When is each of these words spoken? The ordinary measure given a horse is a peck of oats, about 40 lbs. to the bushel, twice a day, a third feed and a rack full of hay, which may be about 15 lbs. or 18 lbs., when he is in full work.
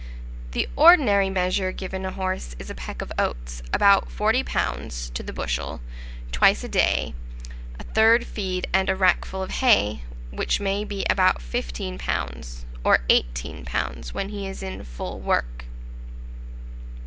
The 0.53 0.67
ordinary 0.75 1.29
measure 1.29 1.71
given 1.71 2.05
a 2.07 2.11
horse 2.11 2.55
is 2.57 2.71
a 2.71 2.73
peck 2.73 3.03
of 3.03 3.11
oats, 3.19 3.61
about 3.71 4.09
40 4.11 4.43
lbs. 4.45 5.13
to 5.13 5.21
the 5.21 5.31
bushel, 5.31 5.79
twice 6.31 6.63
a 6.63 6.67
day, 6.67 7.13
a 7.79 7.83
third 7.83 8.25
feed 8.25 8.65
and 8.73 8.89
a 8.89 8.95
rack 8.95 9.25
full 9.25 9.43
of 9.43 9.51
hay, 9.61 10.01
which 10.31 10.59
may 10.59 10.83
be 10.83 11.05
about 11.07 11.39
15 11.39 11.99
lbs. 11.99 12.63
or 12.83 13.01
18 13.11 13.63
lbs., 13.65 14.11
when 14.11 14.29
he 14.29 14.47
is 14.47 14.63
in 14.63 14.83
full 14.83 15.19
work. 15.19 15.65